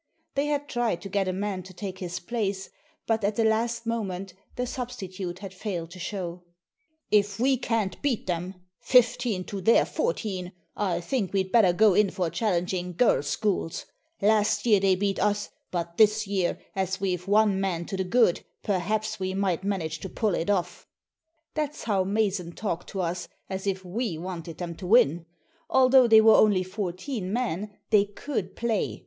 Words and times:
They 0.33 0.47
had 0.47 0.67
tried 0.67 0.99
to 1.03 1.09
get 1.09 1.27
a 1.27 1.31
man 1.31 1.61
to 1.61 1.75
take 1.75 1.99
his 1.99 2.19
place, 2.19 2.71
but 3.05 3.23
at 3.23 3.35
the 3.35 3.43
last 3.45 3.85
moment 3.85 4.33
the 4.55 4.65
substitute 4.65 5.37
had 5.37 5.53
failed 5.53 5.91
to 5.91 5.99
show." 5.99 6.41
If 7.11 7.39
we 7.39 7.55
can't 7.55 8.01
beat 8.01 8.25
them— 8.25 8.55
fifteen 8.79 9.43
to 9.43 9.61
their 9.61 9.85
fourteen!— 9.85 10.53
I 10.75 11.01
think 11.01 11.33
we'd 11.33 11.51
better 11.51 11.71
go 11.71 11.93
in 11.93 12.09
for 12.09 12.31
challenging 12.31 12.95
girls' 12.95 13.37
152 13.39 13.45
Digitized 13.45 13.45
by 13.45 13.53
VjOOQIC 13.53 13.65
THE 13.69 14.01
FIFTEENTH 14.01 14.21
MAN 14.23 14.25
153 14.25 14.25
schools. 14.25 14.31
Last 14.39 14.65
year 14.65 14.79
they 14.79 14.95
beat 14.95 15.19
us, 15.19 15.49
but 15.69 15.97
this 15.97 16.25
year, 16.27 16.59
as 16.75 16.99
we've 16.99 17.27
one 17.27 17.61
man 17.61 17.85
to 17.85 17.97
the 17.97 18.03
good, 18.03 18.45
perhaps 18.63 19.19
we 19.19 19.33
might 19.35 19.61
•manage 19.63 19.99
to 20.01 20.09
pull 20.09 20.33
it 20.33 20.49
off." 20.49 20.87
That's 21.53 21.83
how 21.83 22.03
Mason 22.03 22.53
talked 22.53 22.89
to 22.89 23.01
us, 23.01 23.27
as 23.47 23.67
if 23.67 23.85
we 23.85 24.17
wanted 24.17 24.57
them 24.57 24.73
to 24.77 24.87
win! 24.87 25.27
Although 25.69 26.07
they 26.07 26.21
were 26.21 26.33
only 26.33 26.63
fourteen 26.63 27.31
'men, 27.31 27.77
they 27.91 28.05
could 28.05 28.55
play. 28.55 28.99